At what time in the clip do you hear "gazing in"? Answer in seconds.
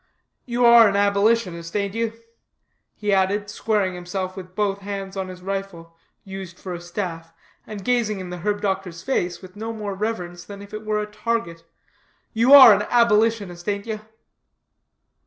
7.85-8.31